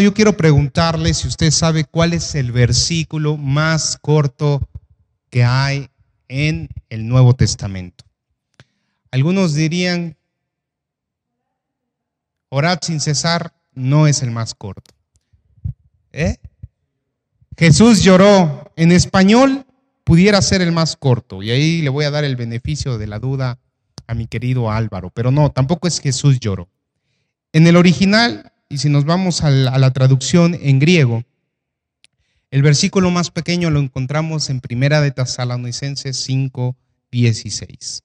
[0.00, 4.68] Yo quiero preguntarle si usted sabe cuál es el versículo más corto
[5.30, 5.88] que hay
[6.28, 8.04] en el Nuevo Testamento.
[9.10, 10.16] Algunos dirían,
[12.48, 14.94] orad sin cesar no es el más corto.
[16.12, 16.36] ¿Eh?
[17.56, 18.72] Jesús lloró.
[18.76, 19.66] En español
[20.02, 21.42] pudiera ser el más corto.
[21.42, 23.58] Y ahí le voy a dar el beneficio de la duda
[24.06, 25.10] a mi querido Álvaro.
[25.10, 26.68] Pero no, tampoco es Jesús lloró.
[27.52, 31.24] En el original, y si nos vamos a la, traducción en griego,
[32.50, 36.76] el versículo más pequeño lo encontramos en Primera de Tesalonicenses 5,
[37.10, 38.02] 16.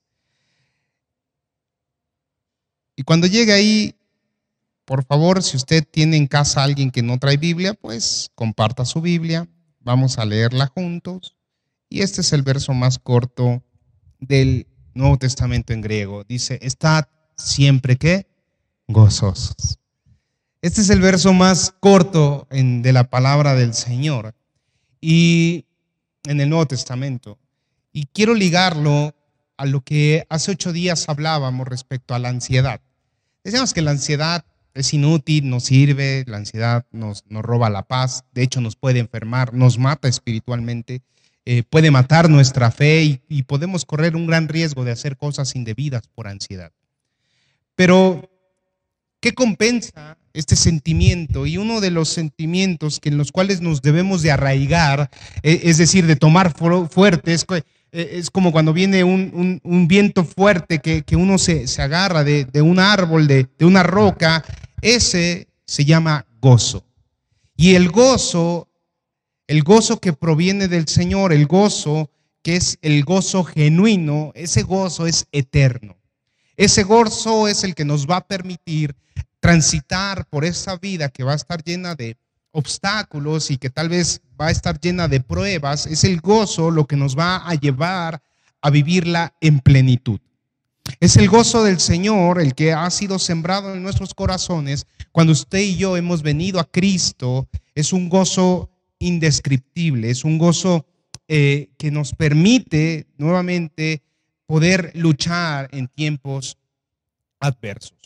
[2.95, 3.95] Y cuando llegue ahí,
[4.85, 9.01] por favor, si usted tiene en casa alguien que no trae Biblia, pues comparta su
[9.01, 9.47] Biblia,
[9.79, 11.38] vamos a leerla juntos.
[11.89, 13.63] Y este es el verso más corto
[14.19, 16.23] del Nuevo Testamento en griego.
[16.23, 17.05] Dice, estad
[17.38, 18.27] siempre que
[18.88, 19.78] gozosos.
[20.61, 24.35] Este es el verso más corto de la palabra del Señor
[24.99, 25.63] y
[26.25, 27.38] en el Nuevo Testamento.
[27.93, 29.16] Y quiero ligarlo
[29.55, 32.81] a lo que hace ocho días hablábamos respecto a la ansiedad.
[33.41, 34.43] Decíamos que la ansiedad
[34.73, 39.53] es inútil, no sirve, la ansiedad nos, roba la paz, de hecho nos puede enfermar,
[39.53, 41.01] nos mata espiritualmente,
[41.45, 46.09] eh, puede matar nuestra fe y podemos correr un gran riesgo de hacer cosas indebidas
[46.13, 46.73] por ansiedad.
[47.75, 48.29] Pero,
[49.21, 51.45] ¿qué compensa este sentimiento?
[51.45, 55.09] Y uno de los sentimientos que en los cuales nos debemos de arraigar,
[55.44, 59.88] eh, es decir, de tomar fuerte, es, eh, es como cuando viene un, un, un
[59.88, 63.83] viento fuerte que, que uno se, se agarra de, de, un árbol, de, de una
[63.83, 64.44] roca,
[64.81, 66.85] ese se llama gozo.
[67.55, 68.67] Y el gozo,
[69.47, 72.09] el gozo que proviene del Señor, el gozo
[72.41, 75.97] que es el gozo genuino, ese gozo es eterno.
[76.56, 78.96] Ese gozo es el que nos va a permitir
[79.39, 82.17] transitar por esa vida que va a estar llena de
[82.51, 85.85] obstáculos y que tal vez va a estar llena de pruebas.
[85.85, 88.22] Es el gozo lo que nos va a llevar
[88.61, 90.19] a vivirla en plenitud.
[90.99, 95.59] Es el gozo del Señor el que ha sido sembrado en nuestros corazones cuando usted
[95.59, 97.47] y yo hemos venido a Cristo.
[97.75, 100.85] Es un gozo indescriptible, es un gozo
[101.28, 104.01] eh, que nos permite nuevamente
[104.45, 106.57] poder luchar en tiempos
[107.39, 107.98] adversos.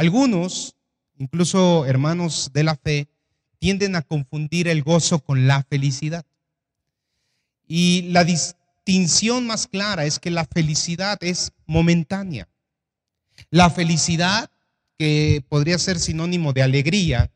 [0.00, 0.76] Algunos,
[1.18, 3.10] incluso hermanos de la fe,
[3.58, 6.24] tienden a confundir el gozo con la felicidad.
[7.68, 12.48] Y la distinción más clara es que la felicidad es momentánea.
[13.50, 14.50] La felicidad,
[14.96, 17.30] que podría ser sinónimo de alegría,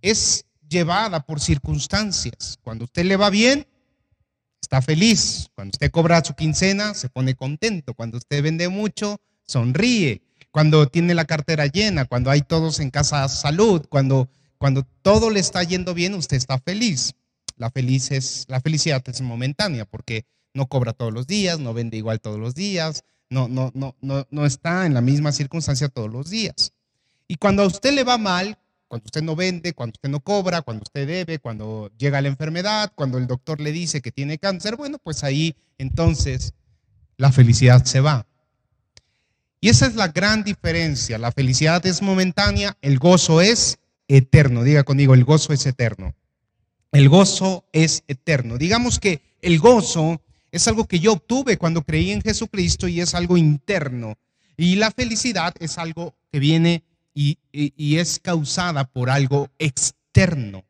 [0.00, 2.58] es llevada por circunstancias.
[2.62, 3.66] Cuando usted le va bien,
[4.62, 5.50] está feliz.
[5.54, 7.92] Cuando usted cobra su quincena, se pone contento.
[7.92, 10.22] Cuando usted vende mucho, sonríe.
[10.50, 14.28] Cuando tiene la cartera llena, cuando hay todos en casa salud, cuando,
[14.58, 17.14] cuando todo le está yendo bien, usted está feliz.
[17.56, 20.24] La, feliz es, la felicidad es momentánea porque
[20.54, 24.26] no cobra todos los días, no vende igual todos los días, no, no, no, no,
[24.30, 26.72] no está en la misma circunstancia todos los días.
[27.28, 28.58] Y cuando a usted le va mal,
[28.88, 32.92] cuando usted no vende, cuando usted no cobra, cuando usted debe, cuando llega la enfermedad,
[32.96, 36.54] cuando el doctor le dice que tiene cáncer, bueno, pues ahí entonces
[37.16, 38.26] la felicidad se va.
[39.60, 41.18] Y esa es la gran diferencia.
[41.18, 43.78] La felicidad es momentánea, el gozo es
[44.08, 44.64] eterno.
[44.64, 46.14] Diga conmigo, el gozo es eterno.
[46.92, 48.58] El gozo es eterno.
[48.58, 53.14] Digamos que el gozo es algo que yo obtuve cuando creí en Jesucristo y es
[53.14, 54.16] algo interno.
[54.56, 56.82] Y la felicidad es algo que viene
[57.14, 57.38] y,
[57.96, 60.64] es causada por algo externo.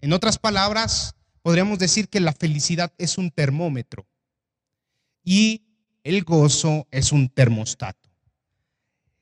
[0.00, 4.06] En otras palabras, podríamos decir que la felicidad es un termómetro
[5.24, 5.62] y
[6.04, 8.05] el gozo es un termostato.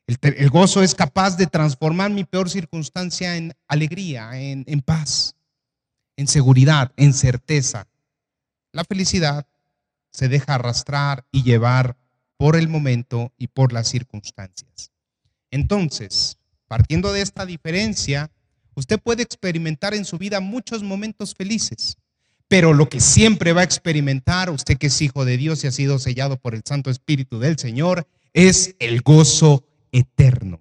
[0.06, 5.34] El, gozo es capaz de transformar mi peor circunstancia en alegría, en, en paz,
[6.16, 7.86] en seguridad, en certeza.
[8.72, 9.46] La felicidad
[10.10, 11.96] se deja arrastrar y llevar
[12.36, 14.90] por el momento y por las circunstancias.
[15.50, 16.36] Entonces,
[16.66, 18.30] Partiendo de esta diferencia,
[18.74, 21.96] usted puede experimentar en su vida muchos momentos felices,
[22.48, 25.70] pero lo que siempre va a experimentar, usted que es hijo de Dios y ha
[25.70, 30.60] sido sellado por el Santo Espíritu del Señor, es el gozo eterno.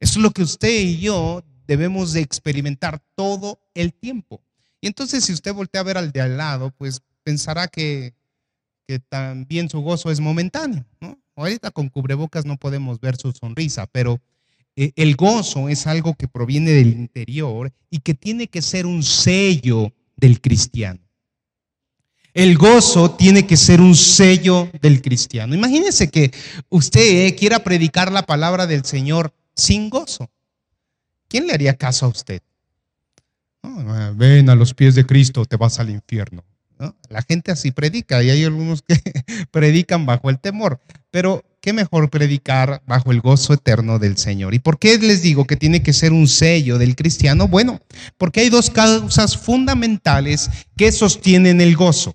[0.00, 4.40] Eso es lo que usted y yo debemos de experimentar todo el tiempo.
[4.80, 8.14] Y entonces si usted voltea a ver al de al lado, pues pensará que,
[9.10, 10.86] también su gozo es momentáneo.
[11.00, 11.18] ¿no?
[11.36, 14.18] Ahorita con cubrebocas no podemos ver su sonrisa, pero
[14.76, 19.02] eh, el gozo es algo que proviene del interior y que tiene que ser un
[19.02, 21.00] sello del cristiano.
[22.38, 25.56] El gozo tiene que ser un sello del cristiano.
[25.56, 26.30] Imagínese que
[26.68, 30.30] usted eh, quiera predicar la palabra del Señor sin gozo.
[31.26, 32.40] ¿Quién le haría caso a usted?
[34.14, 36.44] ven a los pies de Cristo, te vas al infierno.
[37.08, 39.00] La gente así predica y hay algunos que
[39.50, 40.80] predican bajo el temor,
[41.10, 44.54] pero qué mejor predicar bajo el gozo eterno del Señor.
[44.54, 47.48] ¿Y por qué les digo que tiene que ser un sello del cristiano?
[47.48, 47.80] Bueno,
[48.16, 52.14] porque hay dos causas fundamentales que sostienen el gozo.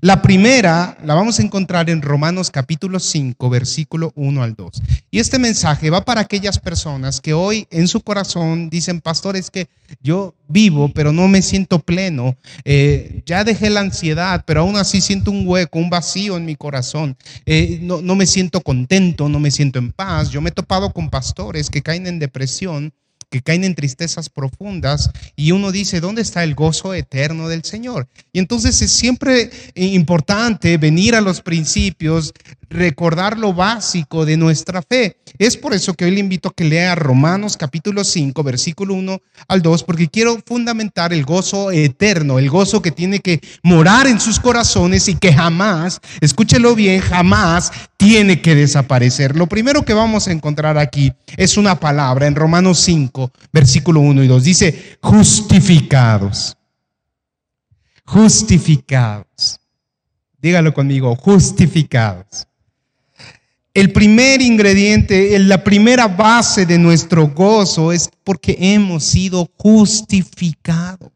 [0.00, 4.82] La primera la vamos a encontrar en Romanos capítulo 5, versículo 1 al 2.
[5.10, 9.50] Y este mensaje va para aquellas personas que hoy en su corazón dicen, pastor, es
[9.50, 9.68] que
[10.02, 12.36] yo vivo, pero no me siento pleno.
[12.64, 16.56] Eh, ya dejé la ansiedad, pero aún así siento un hueco, un vacío en mi
[16.56, 17.16] corazón.
[17.44, 20.30] Eh, no, no me siento contento, no me siento en paz.
[20.30, 22.92] Yo me he topado con pastores que caen en depresión
[23.30, 28.08] que caen en tristezas profundas y uno dice, ¿dónde está el gozo eterno del Señor?
[28.32, 32.32] Y entonces es siempre importante venir a los principios,
[32.68, 35.16] recordar lo básico de nuestra fe.
[35.38, 39.20] Es por eso que hoy le invito a que lea Romanos capítulo 5, versículo 1
[39.48, 44.20] al 2, porque quiero fundamentar el gozo eterno, el gozo que tiene que morar en
[44.20, 49.36] sus corazones y que jamás, escúchelo bien, jamás tiene que desaparecer.
[49.36, 54.24] Lo primero que vamos a encontrar aquí es una palabra en Romanos 5, versículo 1
[54.24, 54.44] y 2.
[54.44, 56.56] Dice, justificados.
[58.04, 59.60] Justificados.
[60.40, 62.46] Dígalo conmigo, justificados.
[63.76, 71.12] El primer ingrediente, la primera base de nuestro gozo es porque hemos sido justificados.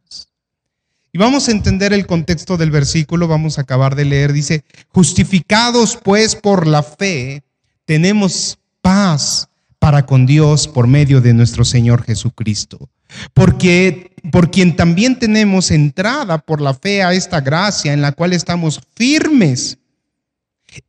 [1.10, 5.98] Y vamos a entender el contexto del versículo, vamos a acabar de leer, dice, justificados
[6.04, 7.42] pues por la fe,
[7.86, 9.48] tenemos paz
[9.78, 12.90] para con Dios por medio de nuestro Señor Jesucristo.
[13.32, 18.34] Porque por quien también tenemos entrada por la fe a esta gracia en la cual
[18.34, 19.78] estamos firmes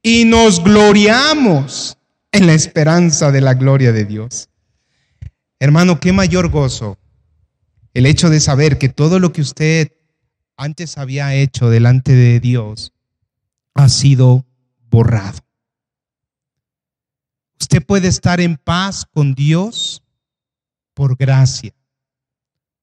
[0.01, 1.97] y nos gloriamos
[2.31, 4.49] en la esperanza de la gloria de Dios.
[5.59, 6.97] Hermano, qué mayor gozo
[7.93, 9.91] el hecho de saber que todo lo que usted
[10.55, 12.93] antes había hecho delante de Dios
[13.73, 14.45] ha sido
[14.89, 15.39] borrado.
[17.59, 20.03] Usted puede estar en paz con Dios
[20.93, 21.73] por gracia,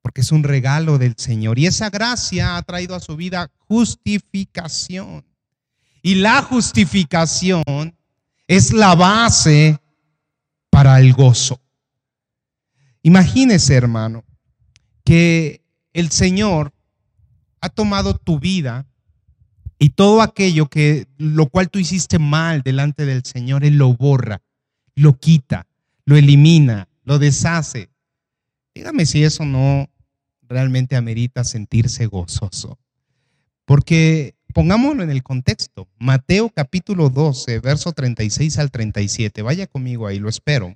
[0.03, 1.59] porque es un regalo del Señor.
[1.59, 5.28] Y esa gracia ha traído a su vida justificación.
[6.03, 7.97] Y la justificación
[8.47, 9.79] es la base
[10.71, 11.61] para el gozo.
[13.03, 14.25] Imagínese, hermano,
[15.05, 15.63] que
[15.93, 16.73] el Señor
[17.61, 18.87] ha tomado tu vida
[19.79, 24.43] y todo aquello que lo cual tú hiciste mal delante del Señor, Él lo borra,
[24.95, 25.67] lo quita,
[26.05, 27.91] lo elimina, lo deshace.
[28.75, 29.89] Dígame si eso no
[30.49, 32.79] realmente amerita sentirse gozoso.
[33.65, 35.89] Porque pongámoslo en el contexto.
[35.99, 39.43] Mateo capítulo 12, verso 36 al 37.
[39.43, 40.75] Vaya conmigo ahí, lo espero.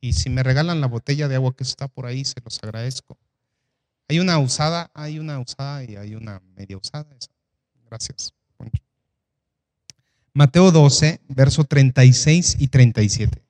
[0.00, 3.18] Y si me regalan la botella de agua que está por ahí, se los agradezco.
[4.08, 7.06] Hay una usada, hay una usada y hay una media usada.
[7.88, 8.32] Gracias.
[10.32, 13.42] Mateo 12, verso 36 y 37.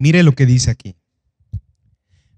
[0.00, 0.96] Mire lo que dice aquí.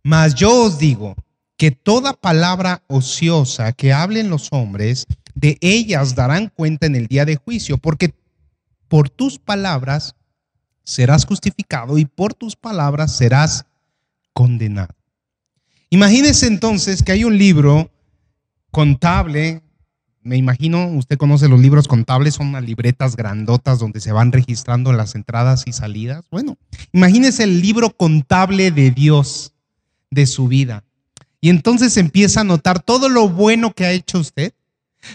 [0.02, 1.14] Mas yo os digo
[1.57, 7.25] que toda palabra ociosa que hablen los hombres, de ellas darán cuenta en el día
[7.25, 8.12] de juicio, porque
[8.88, 10.16] por tus palabras
[10.83, 13.64] serás justificado y por tus palabras serás
[14.33, 14.95] condenado.
[15.88, 17.92] Imagínese entonces que hay un libro
[18.73, 19.62] contable
[20.24, 24.92] me imagino, usted conoce los libros contables, son unas libretas grandotas donde se van registrando
[24.92, 26.24] las entradas y salidas.
[26.30, 26.56] Bueno,
[26.92, 29.52] imagínese el libro contable de Dios,
[30.10, 30.84] de su vida.
[31.40, 34.52] Y entonces empieza a notar todo lo bueno que ha hecho usted,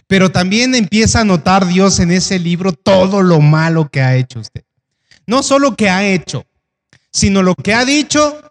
[0.08, 4.42] pero también empieza a notar Dios en ese libro todo lo malo que ha hecho
[4.42, 4.66] usted.
[5.26, 6.46] No solo que ha hecho,
[7.12, 8.42] sino lo que ha dicho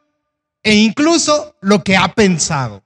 [0.63, 2.83] e incluso lo que ha pensado.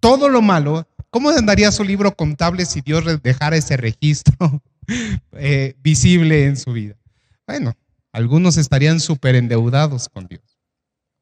[0.00, 4.62] Todo lo malo ¿Cómo andaría su libro contable si Dios dejara ese registro
[5.32, 6.96] eh, visible en su vida?
[7.46, 7.74] Bueno,
[8.12, 10.42] algunos estarían súper endeudados con Dios.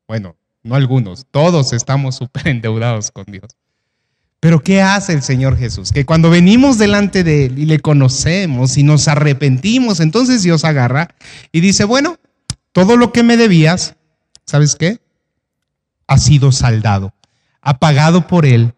[0.09, 3.57] Bueno, no algunos, todos estamos súper endeudados con Dios.
[4.41, 5.93] Pero ¿qué hace el Señor Jesús?
[5.93, 11.15] Que cuando venimos delante de Él y le conocemos y nos arrepentimos, entonces Dios agarra
[11.53, 12.19] y dice, bueno,
[12.73, 13.97] todo lo que me debías,
[14.45, 15.01] ¿sabes qué?
[16.07, 17.15] Ha sido saldado,
[17.61, 18.76] ha pagado por Él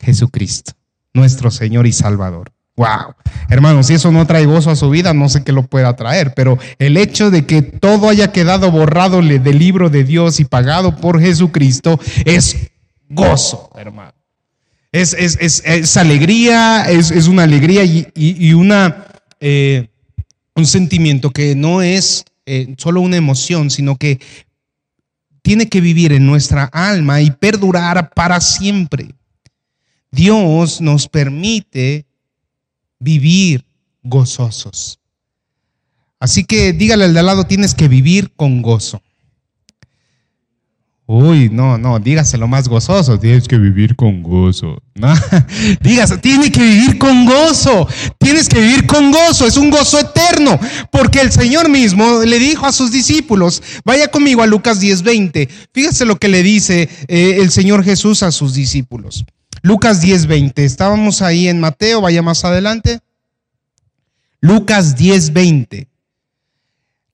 [0.00, 0.72] Jesucristo,
[1.12, 2.52] nuestro Señor y Salvador.
[2.78, 3.16] Wow,
[3.50, 6.32] hermanos, si eso no trae gozo a su vida, no sé qué lo pueda traer,
[6.34, 10.94] pero el hecho de que todo haya quedado borrado del libro de Dios y pagado
[10.94, 12.70] por Jesucristo es
[13.08, 14.12] gozo, hermano.
[14.92, 19.06] Es, es, alegría, es, una alegría y, una,
[19.40, 19.88] eh,
[20.54, 24.20] un sentimiento que no es eh, solo una emoción, sino que
[25.42, 29.14] tiene que vivir en nuestra alma y perdurar para siempre.
[30.10, 32.06] Dios nos permite
[32.98, 33.64] vivir
[34.02, 34.98] gozosos.
[36.20, 39.02] Así que dígale al de al lado, tienes que vivir con gozo.
[41.10, 43.18] Uy, no, no, dígaselo más gozoso.
[43.18, 44.82] Tienes que vivir con gozo.
[44.98, 45.14] No,
[45.80, 47.86] dígase, tiene que vivir con gozo.
[48.18, 49.46] Tienes que vivir con gozo.
[49.46, 50.58] Es un gozo eterno.
[50.90, 55.48] Porque el Señor mismo le dijo a sus discípulos, vaya conmigo a Lucas 10:20.
[55.72, 59.24] Fíjese lo que le dice eh, el Señor Jesús a sus discípulos.
[59.62, 60.64] Lucas 10:20.
[60.64, 63.00] Estábamos ahí en Mateo, vaya más adelante.
[64.40, 65.88] Lucas 10:20.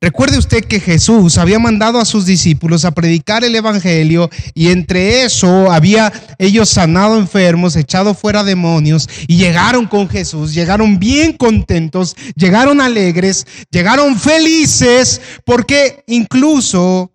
[0.05, 5.23] Recuerde usted que Jesús había mandado a sus discípulos a predicar el Evangelio y entre
[5.23, 12.17] eso había ellos sanado enfermos, echado fuera demonios y llegaron con Jesús, llegaron bien contentos,
[12.37, 17.11] llegaron alegres, llegaron felices porque incluso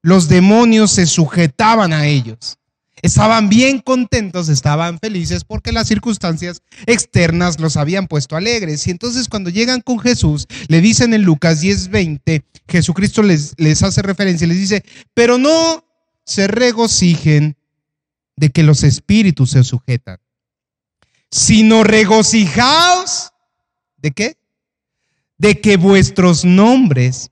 [0.00, 2.59] los demonios se sujetaban a ellos.
[3.02, 8.86] Estaban bien contentos, estaban felices porque las circunstancias externas los habían puesto alegres.
[8.86, 14.02] Y entonces cuando llegan con Jesús, le dicen en Lucas 10:20, Jesucristo les, les hace
[14.02, 15.84] referencia, les dice, pero no
[16.24, 17.56] se regocijen
[18.36, 20.18] de que los espíritus se sujetan,
[21.30, 23.32] sino regocijaos
[23.98, 24.36] de qué?
[25.38, 27.30] De que vuestros nombres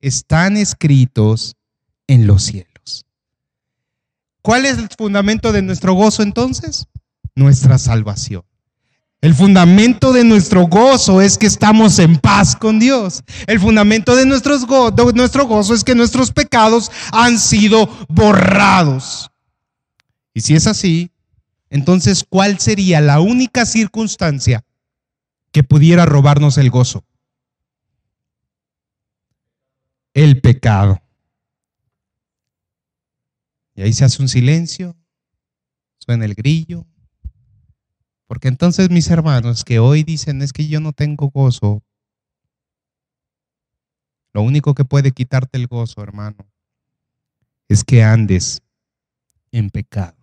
[0.00, 1.56] están escritos
[2.06, 2.71] en los cielos.
[4.42, 6.86] ¿Cuál es el fundamento de nuestro gozo entonces?
[7.34, 8.42] Nuestra salvación.
[9.20, 13.22] El fundamento de nuestro gozo es que estamos en paz con Dios.
[13.46, 19.30] El fundamento de, nuestros de nuestro gozo es que nuestros pecados han sido borrados.
[20.34, 21.12] Y si es así,
[21.70, 24.64] entonces, ¿cuál sería la única circunstancia
[25.52, 27.04] que pudiera robarnos el gozo?
[30.14, 31.01] El pecado.
[33.74, 34.96] Y ahí se hace un silencio,
[35.98, 36.86] suena el grillo.
[38.26, 41.82] Porque entonces mis hermanos que hoy dicen es que yo no tengo gozo,
[44.32, 46.50] lo único que puede quitarte el gozo, hermano,
[47.68, 48.62] es que andes
[49.50, 50.16] en pecado.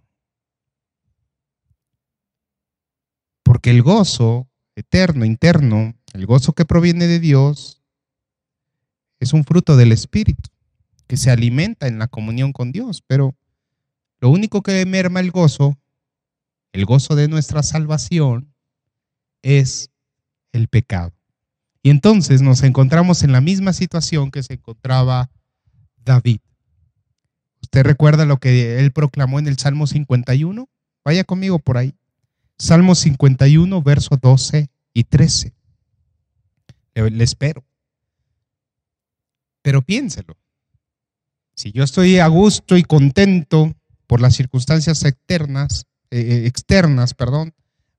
[3.44, 7.84] Porque el gozo eterno, interno, el gozo que proviene de Dios,
[9.20, 10.50] es un fruto del Espíritu
[11.10, 13.36] que se alimenta en la comunión con Dios, pero
[14.20, 15.75] lo único que merma el gozo,
[16.72, 18.54] el gozo de nuestra salvación,
[19.42, 19.89] es
[20.51, 21.12] el pecado.
[21.82, 25.32] Y entonces nos encontramos en la misma situación que se encontraba
[26.06, 26.42] David.
[27.63, 30.70] ¿Usted recuerda lo que él proclamó en el Salmo 51?
[31.04, 31.96] Vaya conmigo por ahí.
[32.60, 35.56] Salmo 51, versos 12 y 13.
[36.94, 37.66] Le, le espero.
[39.63, 40.38] Pero piénselo.
[41.60, 43.75] Si yo estoy a gusto y contento
[44.08, 47.54] por las circunstancias externas, eh, eh, externas, perdón,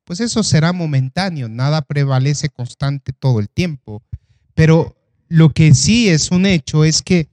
[0.04, 4.02] pues eso será momentáneo, nada prevalece constante todo el tiempo.
[4.54, 4.96] Pero
[5.28, 7.28] lo que sí es un hecho es que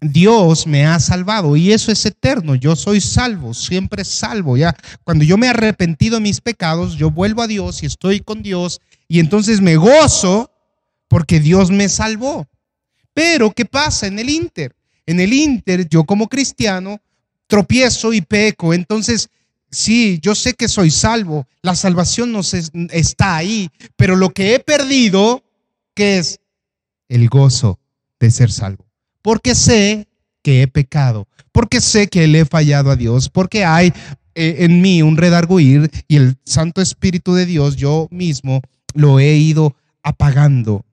[0.00, 2.56] Dios me ha salvado y eso es eterno.
[2.56, 4.56] Yo soy salvo, siempre salvo.
[4.56, 8.18] Ya cuando yo me he arrepentido de mis pecados, yo vuelvo a Dios y estoy
[8.18, 10.50] con Dios y entonces me gozo
[11.06, 12.48] porque Dios me salvó.
[13.14, 14.74] Pero ¿qué pasa en el Inter?
[15.08, 17.00] En el Inter, yo como cristiano
[17.46, 18.74] tropiezo y peco.
[18.74, 19.30] Entonces,
[19.70, 21.46] sí, yo sé que soy salvo.
[21.62, 22.42] La salvación no
[22.90, 23.70] está ahí.
[23.96, 25.42] Pero lo que he perdido,
[25.94, 26.40] que es
[27.08, 27.80] el gozo
[28.20, 28.84] de ser salvo.
[29.22, 30.06] Porque sé
[30.42, 31.26] que he pecado.
[31.52, 33.30] Porque sé que le he fallado a Dios.
[33.30, 33.94] Porque hay
[34.34, 38.60] eh, en mí un redarguir y el Santo Espíritu de Dios, yo mismo
[38.92, 40.84] lo he ido apagando,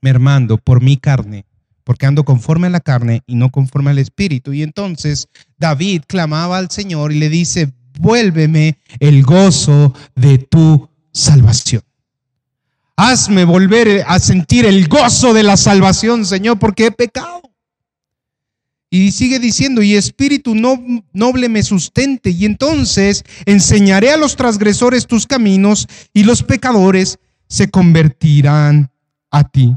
[0.00, 1.44] mermando por mi carne
[1.84, 4.52] porque ando conforme a la carne y no conforme al espíritu.
[4.52, 11.82] Y entonces David clamaba al Señor y le dice, vuélveme el gozo de tu salvación.
[12.96, 17.42] Hazme volver a sentir el gozo de la salvación, Señor, porque he pecado.
[18.88, 25.26] Y sigue diciendo, y espíritu noble me sustente, y entonces enseñaré a los transgresores tus
[25.26, 28.92] caminos, y los pecadores se convertirán
[29.32, 29.74] a ti.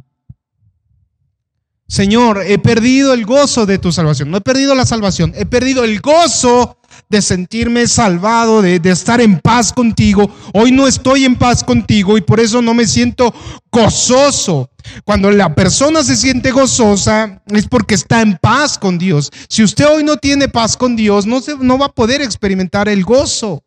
[1.87, 4.29] Señor, he perdido el gozo de tu salvación.
[4.29, 6.77] No he perdido la salvación, he perdido el gozo
[7.09, 10.29] de sentirme salvado, de, estar en paz contigo.
[10.53, 13.33] Hoy no estoy en paz contigo y por eso no me siento
[13.71, 14.69] gozoso.
[15.05, 19.31] Cuando la persona se siente gozosa es porque está en paz con Dios.
[19.47, 22.89] Si usted hoy no tiene paz con Dios, no, se, no va a poder experimentar
[22.89, 23.63] el gozo.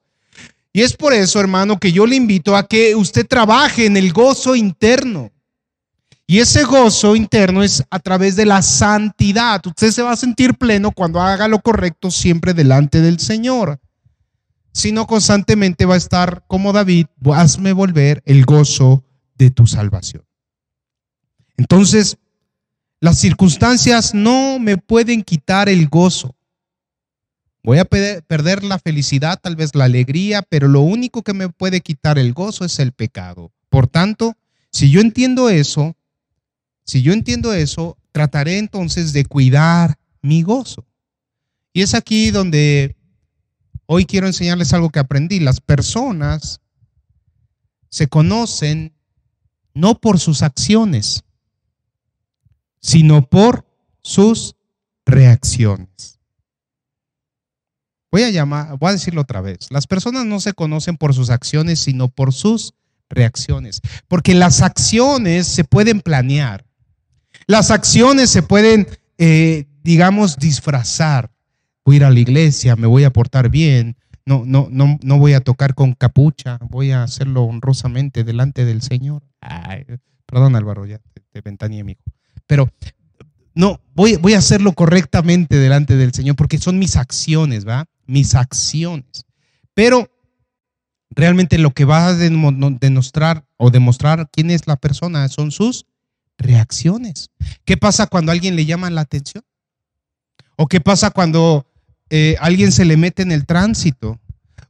[0.72, 4.12] Y es por eso, hermano, que yo le invito a que usted trabaje en el
[4.12, 5.30] gozo interno.
[6.30, 9.60] Y ese gozo interno es a través de la santidad.
[9.66, 13.80] Usted se va a sentir pleno cuando haga lo correcto siempre delante del Señor.
[14.72, 19.02] Si no, constantemente va a estar como David, hazme volver el gozo
[19.34, 20.22] de tu salvación.
[21.56, 22.16] Entonces,
[23.00, 26.36] las circunstancias no me pueden quitar el gozo.
[27.64, 31.80] Voy a perder la felicidad, tal vez la alegría, pero lo único que me puede
[31.80, 33.50] quitar el gozo es el pecado.
[33.68, 34.36] Por tanto,
[34.70, 35.96] si yo entiendo eso,
[36.90, 40.84] si yo entiendo eso, trataré entonces de cuidar mi gozo.
[41.72, 42.96] Y es aquí donde
[43.86, 45.38] hoy quiero enseñarles algo que aprendí.
[45.38, 46.60] Las personas
[47.90, 48.92] se conocen
[49.72, 51.22] no por sus acciones,
[52.80, 53.64] sino por
[54.02, 54.56] sus
[55.06, 56.18] reacciones.
[58.10, 59.68] Voy a llamar, voy a decirlo otra vez.
[59.70, 62.74] Las personas no se conocen por sus acciones, sino por sus
[63.08, 63.80] reacciones.
[64.08, 66.64] Porque las acciones se pueden planear.
[67.50, 68.86] Las acciones se pueden,
[69.18, 71.32] eh, digamos, disfrazar.
[71.84, 75.18] Voy a ir a la iglesia, me voy a portar bien, no, no, no, no
[75.18, 79.24] voy a tocar con capucha, voy a hacerlo honrosamente delante del Señor.
[80.26, 81.00] perdón, Álvaro, ya
[81.32, 82.00] te, ventané, amigo.
[82.46, 82.70] Pero
[83.56, 87.84] no, voy, voy a hacerlo correctamente delante del Señor porque son mis acciones, ¿va?
[88.06, 89.26] Mis acciones.
[89.74, 90.08] Pero
[91.10, 95.86] realmente lo que va a demostrar o demostrar quién es la persona son sus
[96.40, 97.30] reacciones.
[97.64, 99.44] ¿Qué pasa cuando a alguien le llama la atención?
[100.56, 101.66] ¿O qué pasa cuando
[102.10, 104.18] eh, alguien se le mete en el tránsito?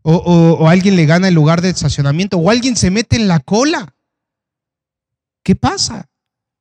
[0.02, 2.36] O, alguien le gana el lugar de estacionamiento?
[2.38, 3.94] ¿O alguien se mete en la cola?
[5.42, 6.08] ¿Qué pasa?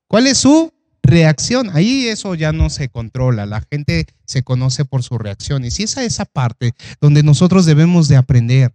[0.08, 0.74] ¿Cuál es su
[1.10, 1.69] reacción.
[1.74, 5.80] Ahí eso ya no se controla, la gente se conoce por sus reacciones.
[5.80, 8.74] Y esa es esa parte donde nosotros debemos de aprender.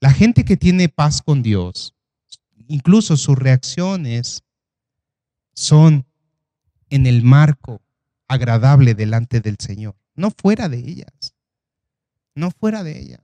[0.00, 1.94] La gente que tiene paz con Dios,
[2.68, 4.42] incluso sus reacciones
[5.54, 6.06] son
[6.88, 7.82] en el marco
[8.28, 11.34] agradable delante del Señor, no fuera de ellas,
[12.34, 13.20] no fuera de ellas.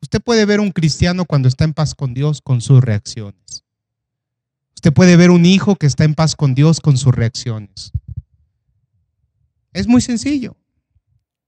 [0.00, 3.64] Usted puede ver un cristiano cuando está en paz con Dios con sus reacciones.
[4.74, 7.90] Usted puede ver un hijo que está en paz con Dios con sus reacciones.
[9.72, 10.56] Es muy sencillo.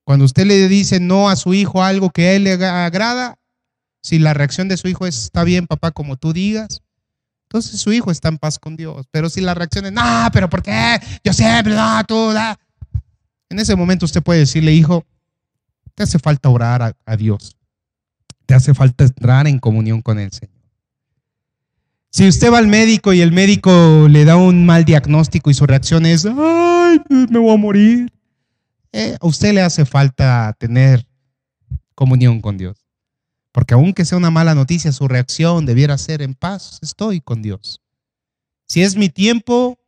[0.05, 3.39] Cuando usted le dice no a su hijo algo que a él le agrada,
[4.03, 6.83] si la reacción de su hijo es, está bien, papá, como tú digas,
[7.51, 9.09] entonces su hijo está en paz con Dios.
[9.11, 11.01] Pero si la reacción es, no, pero ¿por qué?
[11.25, 12.57] Yo siempre, no, tú, da.
[13.49, 15.05] En ese momento usted puede decirle, hijo,
[15.97, 17.57] te hace falta orar a, Dios.
[18.47, 20.55] Te hace falta entrar en comunión con el Señor.
[22.11, 25.67] Si usted va al médico y el médico le da un mal diagnóstico y su
[25.67, 28.13] reacción es, ay, me voy a morir,
[28.93, 31.05] eh, a usted le hace falta tener
[31.97, 32.80] comunión con Dios.
[33.53, 37.81] Porque aunque sea una mala noticia, su reacción debiera ser en paz, estoy con Dios.
[38.67, 39.79] Si es mi tiempo,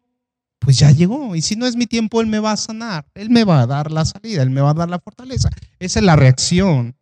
[0.59, 1.37] pues ya llegó.
[1.37, 3.67] Y si no es mi tiempo, Él me va a sanar, Él me va a
[3.67, 5.51] dar la salida, Él me va a dar la fortaleza.
[5.79, 6.97] Esa es la reacción.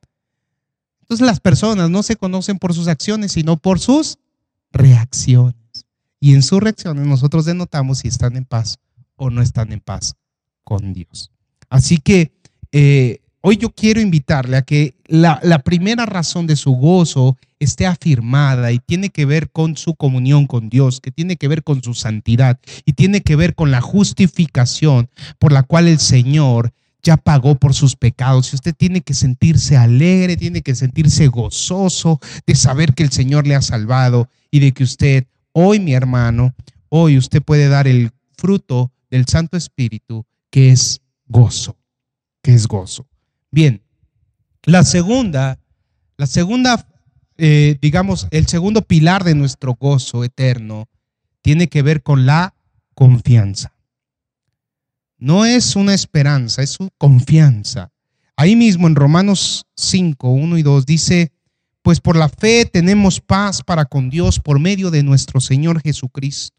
[1.02, 4.18] Entonces las personas no se conocen por sus acciones, sino por sus
[4.72, 5.56] reacciones.
[6.20, 8.78] Y en sus reacciones nosotros denotamos si están en paz
[9.16, 10.14] o no están en paz
[10.62, 11.32] con Dios.
[11.68, 12.32] Así que
[12.72, 18.72] eh, hoy yo quiero invitarle a que la, primera razón de su gozo esté afirmada
[18.72, 21.94] y tiene que ver con su comunión con Dios, que tiene que ver con su
[21.94, 26.72] santidad y tiene que ver con la justificación por la cual el Señor
[27.02, 32.20] ya pagó por sus pecados y usted tiene que sentirse alegre, tiene que sentirse gozoso
[32.46, 36.54] de saber que el Señor le ha salvado y de que usted, hoy mi hermano,
[36.90, 41.76] hoy usted puede dar el fruto del Santo Espíritu que es gozo,
[42.42, 43.09] que es gozo.
[43.50, 43.82] Bien,
[44.62, 45.58] la segunda,
[46.16, 46.86] la segunda,
[47.36, 50.88] eh, digamos, el segundo pilar de nuestro gozo eterno
[51.42, 52.54] tiene que ver con la
[52.94, 53.72] confianza.
[55.18, 57.90] No es una esperanza, es su confianza.
[58.36, 61.32] Ahí mismo en Romanos 5, 1 y 2 dice,
[61.82, 66.56] pues por la fe tenemos paz para con Dios por medio de nuestro Señor Jesucristo,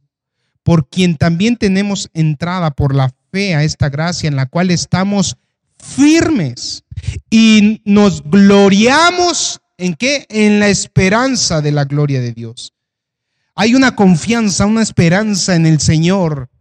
[0.63, 5.37] por quien también tenemos entrada por la fe a esta gracia en la cual estamos
[5.81, 6.83] firmes
[7.29, 10.25] y nos gloriamos en qué?
[10.29, 12.73] En la esperanza de la gloria de Dios.
[13.55, 16.51] Hay una confianza, una esperanza en el Señor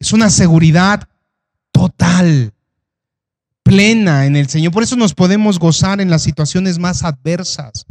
[0.00, 1.08] es una seguridad
[1.72, 2.52] total,
[3.62, 4.72] plena en el Señor.
[4.72, 7.84] Por eso nos podemos gozar en las situaciones más adversas.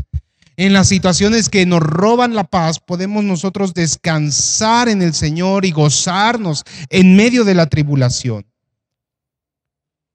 [0.55, 5.71] En las situaciones que nos roban la paz, podemos nosotros descansar en el Señor y
[5.71, 8.45] gozarnos en medio de la tribulación.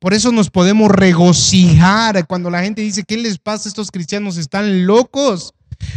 [0.03, 3.69] Por eso nos podemos regocijar cuando la gente dice, ¿qué les pasa?
[3.69, 5.55] Estos cristianos están locos.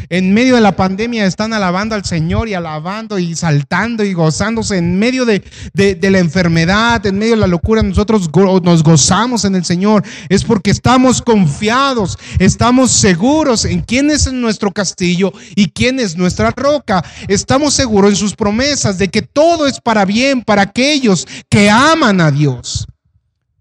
[0.09, 4.77] en medio de la pandemia están alabando al Señor y alabando y saltando y gozándose
[4.77, 8.29] en medio de, de, la enfermedad, en medio de la locura, nosotros
[8.61, 10.03] nos gozamos en el Señor.
[10.29, 16.51] Es porque estamos confiados, estamos seguros en quién es nuestro castillo y quién es nuestra
[16.51, 17.03] roca.
[17.27, 22.21] Estamos seguros en sus promesas de que todo es para bien para aquellos que aman
[22.21, 22.85] a Dios.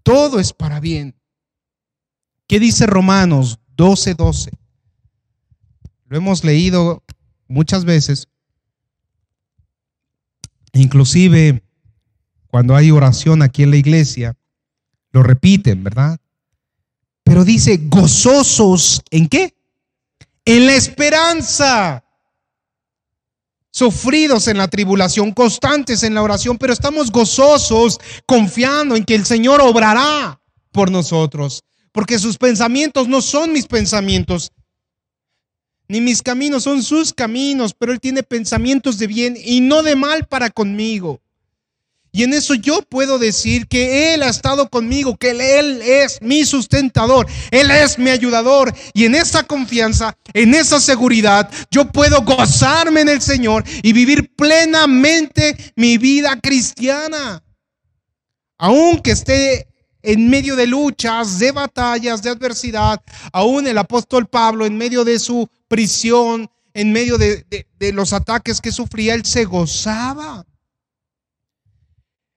[0.05, 1.15] Todo es para bien.
[2.47, 4.15] ¿Qué dice Romanos 12:12?
[4.15, 4.51] 12?
[6.05, 7.03] Lo hemos leído
[7.47, 8.27] muchas veces.
[10.73, 11.63] Inclusive
[12.49, 14.37] cuando hay oración aquí en la iglesia,
[15.11, 16.19] lo repiten, ¿verdad?
[17.23, 19.55] Pero dice, gozosos en qué?
[20.45, 22.04] En la esperanza.
[23.75, 29.25] Sufridos en la tribulación, constantes en la oración, pero estamos gozosos, confiando en que el
[29.25, 30.39] Señor obrará
[30.71, 31.61] por nosotros,
[31.91, 34.53] porque sus pensamientos no son mis pensamientos,
[35.89, 39.97] ni mis caminos son sus caminos, pero Él tiene pensamientos de bien y no de
[39.97, 41.19] mal para conmigo.
[42.15, 46.45] Y en eso yo puedo decir que Él ha estado conmigo, que Él es mi
[46.45, 48.73] sustentador, Él es mi ayudador.
[48.93, 54.33] Y en esa confianza, en esa seguridad, yo puedo gozarme en el Señor y vivir
[54.33, 57.43] plenamente mi vida cristiana.
[58.59, 59.67] Aunque esté
[60.01, 65.19] en medio de luchas, de batallas, de adversidad, aún el apóstol Pablo en medio de
[65.19, 67.45] su prisión, en medio de,
[67.91, 70.45] los ataques que sufría, él se gozaba.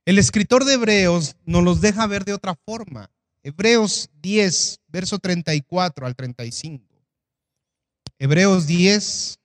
[0.08, 3.10] El escritor de Hebreos nos los deja ver de otra forma.
[3.42, 6.82] Hebreos 10, verso 34 al 35.
[8.18, 9.38] Hebreos 10,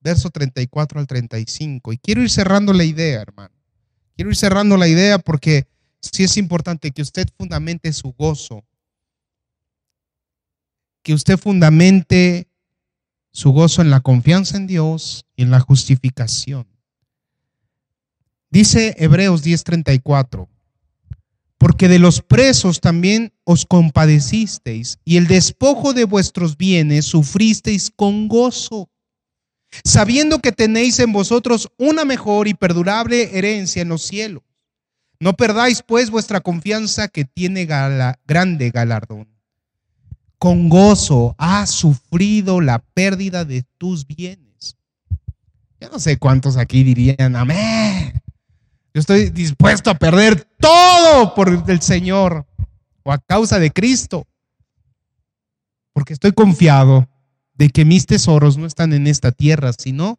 [0.00, 1.92] verso 34 al 35.
[1.92, 3.54] Y quiero ir cerrando la idea, hermano.
[4.16, 5.68] Quiero ir cerrando la idea porque
[6.00, 8.64] sí es importante que usted fundamente su gozo,
[11.04, 12.48] que usted fundamente
[13.30, 16.66] su gozo en la confianza en Dios y en la justificación.
[18.50, 20.48] Dice Hebreos 10:34,
[21.58, 28.28] porque de los presos también os compadecisteis y el despojo de vuestros bienes sufristeis con
[28.28, 28.88] gozo,
[29.84, 34.42] sabiendo que tenéis en vosotros una mejor y perdurable herencia en los cielos.
[35.18, 39.36] No perdáis pues vuestra confianza que tiene grande galardón
[40.38, 44.76] con gozo has sufrido la pérdida de tus bienes.
[45.80, 47.95] Yo no sé cuántos aquí dirían, amén.
[48.96, 52.46] Yo estoy dispuesto a perder todo por el Señor
[53.02, 54.26] o a causa de Cristo.
[55.92, 57.06] Porque estoy confiado
[57.52, 60.18] de que mis tesoros no están en esta tierra, sino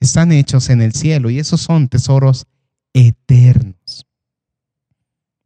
[0.00, 1.30] están hechos en el cielo.
[1.30, 2.46] Y esos son tesoros
[2.94, 4.04] eternos.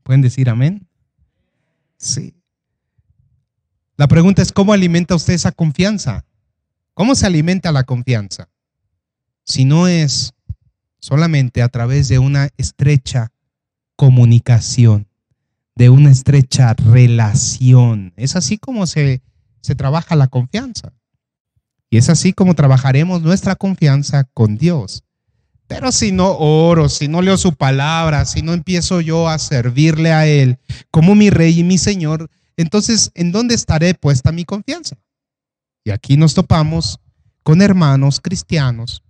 [0.03, 0.89] ¿Pueden decir amén?
[1.99, 2.33] Sí.
[3.99, 6.25] La pregunta es, ¿cómo alimenta usted esa confianza?
[6.95, 8.49] ¿Cómo se alimenta la confianza?
[9.45, 10.34] Si no es
[11.05, 13.31] solamente a través de una estrecha
[13.95, 15.07] comunicación,
[15.75, 18.15] de una estrecha relación.
[18.17, 19.21] Es así como se,
[19.61, 20.95] se trabaja la confianza.
[21.91, 25.05] Y es así como trabajaremos nuestra confianza con Dios.
[25.67, 30.11] Pero si no oro, si no leo su palabra, si no empiezo yo a servirle
[30.11, 30.59] a Él
[30.91, 34.97] como mi rey y mi Señor, entonces, ¿en dónde estaré puesta mi confianza?
[35.85, 36.99] Y aquí nos topamos
[37.43, 39.03] con hermanos cristianos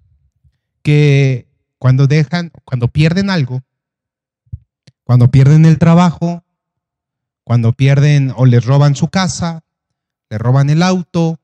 [0.82, 1.53] que
[1.84, 3.62] cuando dejan, cuando pierden algo,
[5.02, 6.42] cuando pierden el trabajo,
[7.42, 9.62] cuando pierden o les roban su casa,
[10.30, 11.38] le roban el auto,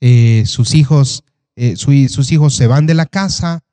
[0.00, 1.24] eh, sus hijos,
[1.56, 3.64] eh, sus hijos se van de la casa,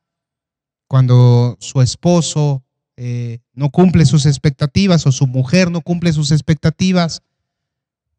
[0.87, 2.63] cuando su esposo
[2.97, 7.21] eh, no cumple sus expectativas o su mujer no cumple sus expectativas,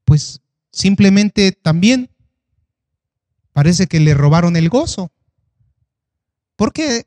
[0.04, 2.08] pues simplemente también
[3.52, 5.10] parece que le robaron el gozo.
[6.54, 7.04] Porque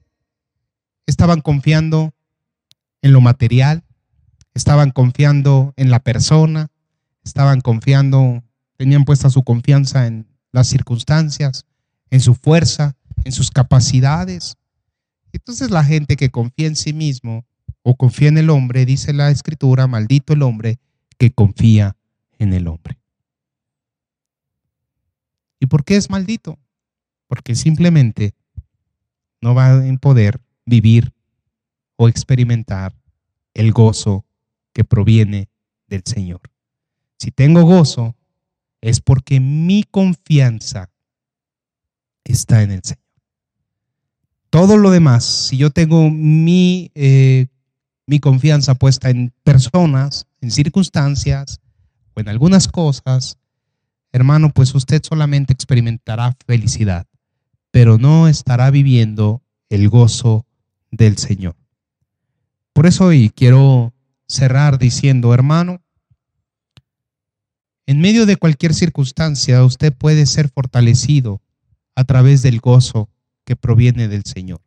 [1.06, 2.14] estaban confiando
[3.02, 3.84] en lo material,
[4.54, 6.70] estaban confiando en la persona,
[7.24, 8.44] estaban confiando,
[8.78, 11.66] tenían puesta su confianza en las circunstancias,
[12.10, 14.56] en su fuerza, en sus capacidades.
[15.32, 17.46] Entonces la gente que confía en sí mismo
[17.82, 20.80] o confía en el hombre, dice la escritura, maldito el hombre
[21.18, 21.96] que confía
[22.38, 23.00] en el hombre.
[25.60, 26.60] ¿Y por qué es maldito?
[27.28, 28.34] Porque simplemente
[29.42, 31.14] no va a poder vivir
[31.96, 32.96] o experimentar
[33.54, 34.26] el gozo
[34.74, 35.50] que proviene
[35.88, 36.42] del Señor.
[37.20, 38.16] Si tengo gozo,
[38.82, 40.90] es porque mi confianza
[42.24, 43.04] está en el Señor.
[44.50, 47.48] Todo lo demás, si yo tengo mi, eh,
[48.06, 51.60] mi confianza puesta en personas, en circunstancias,
[52.14, 53.38] o en algunas cosas,
[54.12, 57.08] hermano, pues usted solamente experimentará felicidad,
[57.72, 60.46] pero no estará viviendo el gozo
[60.94, 61.56] del Señor.
[62.72, 63.94] Por eso hoy quiero
[64.28, 65.82] cerrar diciendo, hermano,
[67.86, 71.42] en medio de cualquier circunstancia usted puede ser fortalecido
[71.96, 73.10] a través del gozo
[73.44, 74.62] que proviene del Señor.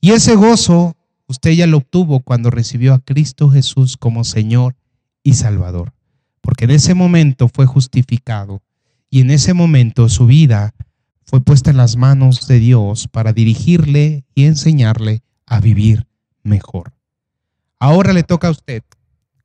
[0.00, 4.76] Y ese gozo usted ya lo obtuvo cuando recibió a Cristo Jesús como Señor
[5.22, 5.92] y Salvador,
[6.40, 8.62] porque en ese momento fue justificado
[9.10, 10.74] y en ese momento su vida
[11.24, 16.06] fue puesta en las manos de Dios para dirigirle y enseñarle a vivir
[16.42, 16.92] mejor.
[17.78, 18.82] Ahora le toca a usted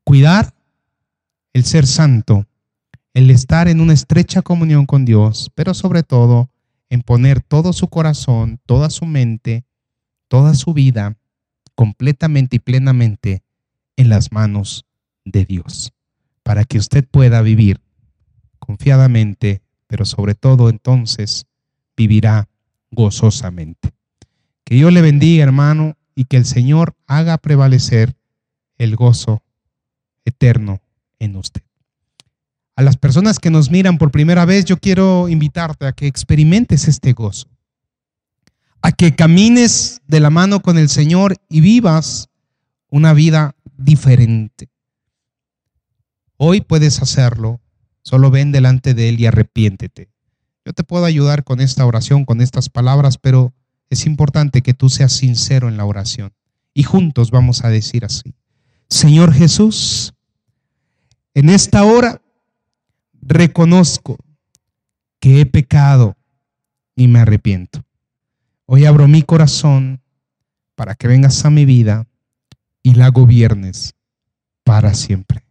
[0.04, 0.54] cuidar
[1.54, 2.46] el ser santo,
[3.14, 6.50] el estar en una estrecha comunión con Dios, pero sobre todo
[6.90, 9.66] en poner todo su corazón, toda su mente,
[10.28, 11.18] toda su vida
[11.76, 13.44] completamente y plenamente
[13.96, 14.86] en las manos
[15.26, 15.94] de Dios,
[16.44, 17.82] para que usted pueda vivir
[18.60, 21.46] confiadamente, pero sobre todo entonces
[21.96, 22.50] vivirá
[22.92, 23.94] gozosamente.
[24.64, 28.16] Que Dios le bendiga, hermano, y que el Señor haga prevalecer
[28.78, 29.44] el gozo
[30.26, 30.82] eterno
[31.20, 31.64] en usted.
[32.76, 36.88] A las personas que nos miran por primera vez, yo quiero invitarte a que experimentes
[36.88, 37.48] este gozo,
[38.82, 42.30] a que camines de la mano con el Señor y vivas
[42.90, 44.70] una vida diferente.
[46.38, 47.62] Hoy puedes hacerlo,
[48.02, 50.10] solo ven delante de Él y arrepiéntete.
[50.66, 53.54] Yo te puedo ayudar con esta oración, con estas palabras, pero
[53.94, 56.34] es importante que tú seas sincero en la oración.
[56.74, 58.36] Y juntos vamos a decir así.
[58.90, 60.14] Señor Jesús,
[61.34, 62.22] en esta hora
[63.22, 64.18] reconozco
[65.20, 66.18] que he pecado
[66.96, 67.84] y me arrepiento.
[68.66, 70.02] Hoy abro mi corazón
[70.76, 72.08] para que vengas a mi vida
[72.82, 73.96] y la gobiernes
[74.64, 75.46] para siempre.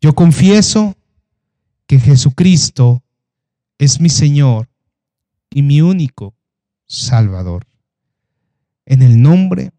[0.00, 0.96] Yo confieso
[1.86, 3.02] que Jesucristo
[3.78, 4.68] es mi Señor
[5.50, 6.37] y mi único
[6.88, 7.66] Salvador.
[8.86, 9.70] En el nombre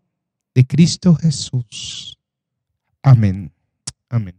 [0.54, 2.18] de Cristo Jesús.
[3.02, 3.52] Amén.
[4.08, 4.36] Amén.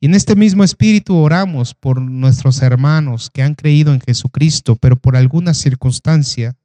[0.00, 4.96] Y en este mismo espíritu oramos por nuestros hermanos que han creído en Jesucristo, pero
[4.96, 6.56] por alguna circunstancia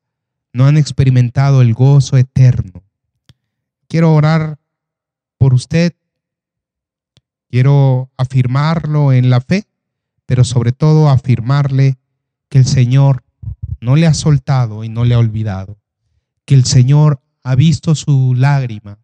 [0.53, 2.83] no han experimentado el gozo eterno.
[3.87, 4.59] Quiero orar
[5.37, 5.93] por usted.
[7.49, 9.65] Quiero afirmarlo en la fe,
[10.25, 11.97] pero sobre todo afirmarle
[12.49, 13.23] que el Señor
[13.81, 15.77] no le ha soltado y no le ha olvidado,
[16.45, 18.99] que el Señor ha visto su lágrima,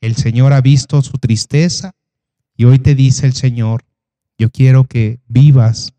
[0.00, 1.94] el Señor ha visto su tristeza
[2.56, 3.84] y hoy te dice el Señor,
[4.38, 5.94] yo quiero que vivas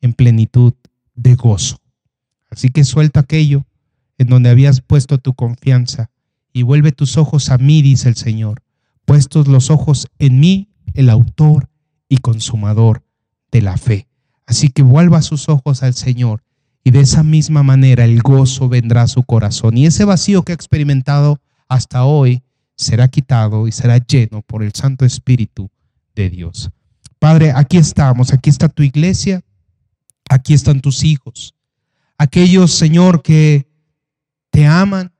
[0.00, 0.74] en plenitud
[1.14, 1.80] de gozo.
[2.50, 3.66] Así que suelta aquello
[4.18, 6.10] en donde habías puesto tu confianza
[6.52, 8.62] y vuelve tus ojos a mí, dice el Señor,
[9.04, 11.68] puestos los ojos en mí, el autor
[12.08, 13.04] y consumador
[13.50, 14.08] de la fe.
[14.46, 16.45] Así que vuelva sus ojos al Señor
[16.86, 19.76] y de esa misma manera el gozo vendrá a su corazón.
[19.76, 22.44] Y ese vacío que ha experimentado hasta hoy
[22.76, 25.68] será quitado y será lleno por el Santo Espíritu
[26.14, 26.70] de Dios.
[27.18, 29.42] Padre, aquí estamos, aquí está tu iglesia,
[30.30, 31.56] aquí están tus hijos,
[32.18, 33.66] aquellos, Señor, que
[34.50, 35.12] te aman,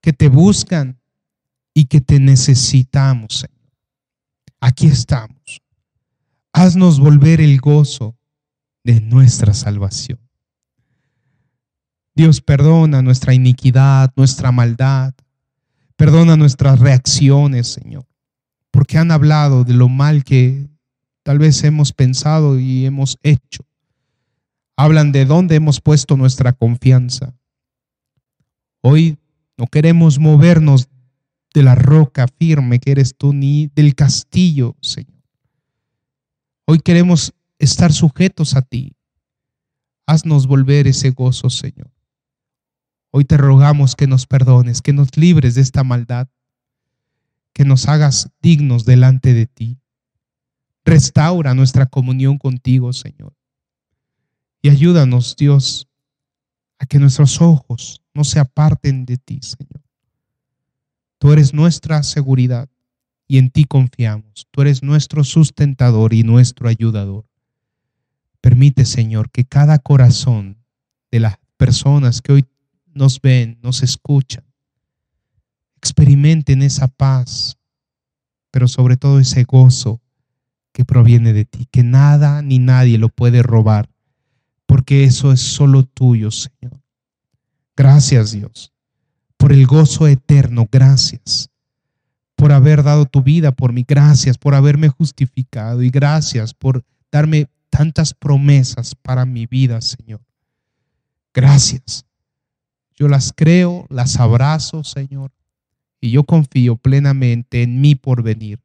[0.00, 1.00] que te buscan
[1.74, 3.72] y que te necesitamos, Señor.
[4.60, 5.60] Aquí estamos.
[6.52, 8.16] Haznos volver el gozo
[8.84, 10.23] de nuestra salvación.
[12.14, 15.14] Dios perdona nuestra iniquidad, nuestra maldad.
[15.96, 18.06] Perdona nuestras reacciones, Señor,
[18.70, 20.68] porque han hablado de lo mal que
[21.22, 23.64] tal vez hemos pensado y hemos hecho.
[24.76, 27.34] Hablan de dónde hemos puesto nuestra confianza.
[28.80, 29.18] Hoy
[29.56, 30.88] no queremos movernos
[31.54, 35.22] de la roca firme que eres tú, ni del castillo, Señor.
[36.66, 38.96] Hoy queremos estar sujetos a ti.
[40.06, 41.93] Haznos volver ese gozo, Señor.
[43.16, 46.26] Hoy te rogamos que nos perdones, que nos libres de esta maldad,
[47.52, 49.78] que nos hagas dignos delante de ti.
[50.84, 53.32] Restaura nuestra comunión contigo, Señor.
[54.62, 55.86] Y ayúdanos, Dios,
[56.80, 59.84] a que nuestros ojos no se aparten de ti, Señor.
[61.18, 62.68] Tú eres nuestra seguridad
[63.28, 64.48] y en ti confiamos.
[64.50, 67.24] Tú eres nuestro sustentador y nuestro ayudador.
[68.40, 70.56] Permite, Señor, que cada corazón
[71.12, 72.44] de las personas que hoy
[72.94, 74.44] nos ven, nos escuchan.
[75.76, 77.58] Experimenten esa paz,
[78.50, 80.00] pero sobre todo ese gozo
[80.72, 83.88] que proviene de ti, que nada ni nadie lo puede robar,
[84.66, 86.80] porque eso es solo tuyo, Señor.
[87.76, 88.72] Gracias, Dios,
[89.36, 91.50] por el gozo eterno, gracias
[92.34, 97.48] por haber dado tu vida por mí, gracias por haberme justificado y gracias por darme
[97.70, 100.20] tantas promesas para mi vida, Señor.
[101.32, 102.04] Gracias.
[102.96, 105.32] Yo las creo, las abrazo, Señor,
[106.00, 108.60] y yo confío plenamente en mi porvenir,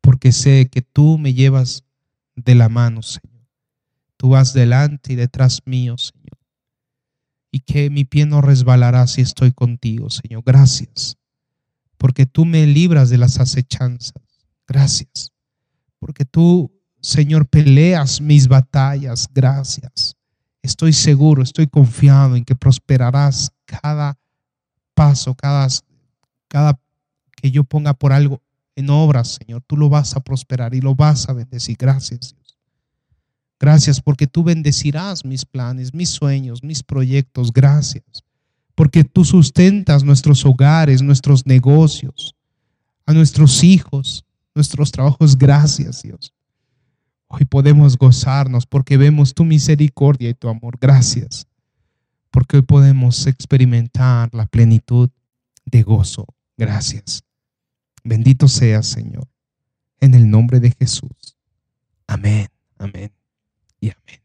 [0.00, 1.84] porque sé que tú me llevas
[2.34, 3.46] de la mano, Señor.
[4.16, 6.38] Tú vas delante y detrás mío, Señor.
[7.52, 10.42] Y que mi pie no resbalará si estoy contigo, Señor.
[10.44, 11.16] Gracias,
[11.96, 14.22] porque tú me libras de las acechanzas.
[14.66, 15.32] Gracias,
[15.98, 19.28] porque tú, Señor, peleas mis batallas.
[19.32, 20.16] Gracias
[20.62, 24.18] estoy seguro, estoy confiado en que prosperarás cada
[24.94, 25.66] paso, cada,
[26.48, 26.78] cada
[27.36, 28.42] que yo ponga por algo
[28.76, 29.62] en obras, Señor.
[29.66, 31.76] Tú lo vas a prosperar y lo vas a bendecir.
[31.78, 32.58] Gracias, Dios.
[33.58, 37.52] Gracias porque tú bendecirás mis planes, mis sueños, mis proyectos.
[37.52, 38.24] Gracias.
[38.74, 42.34] Porque tú sustentas nuestros hogares, nuestros negocios,
[43.04, 45.36] a nuestros hijos, nuestros trabajos.
[45.36, 46.32] Gracias, Dios.
[47.32, 50.76] Hoy podemos gozarnos porque vemos tu misericordia y tu amor.
[50.80, 51.46] Gracias.
[52.32, 55.10] Porque hoy podemos experimentar la plenitud
[55.64, 56.26] de gozo.
[56.56, 57.22] Gracias.
[58.02, 59.28] Bendito seas, Señor.
[60.00, 61.36] En el nombre de Jesús.
[62.08, 63.12] Amén, amén
[63.78, 64.20] y amén.